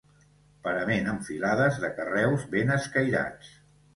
Parament 0.67 1.09
amb 1.11 1.25
filades 1.27 1.77
de 1.85 1.91
carreus 1.99 2.47
ben 2.57 2.75
escairats. 2.79 3.55